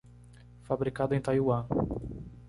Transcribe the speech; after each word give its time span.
Fabricado 0.63 1.13
em 1.13 1.21
Taiwan. 1.21 1.67